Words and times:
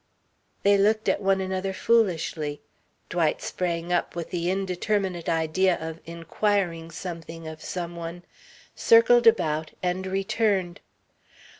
They 0.63 0.79
looked 0.79 1.07
at 1.09 1.21
one 1.21 1.39
another 1.41 1.73
foolishly. 1.73 2.59
Dwight 3.07 3.39
sprang 3.39 3.93
up 3.93 4.15
with 4.15 4.31
the 4.31 4.49
indeterminate 4.49 5.29
idea 5.29 5.77
of 5.79 5.99
inquiring 6.07 6.89
something 6.89 7.47
of 7.47 7.61
some 7.63 7.95
one, 7.95 8.23
circled 8.73 9.27
about 9.27 9.73
and 9.83 10.07
returned. 10.07 10.79